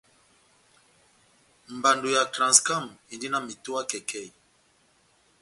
[1.75, 4.29] Mbando ya Transcam endi na metowa kɛkɛhi.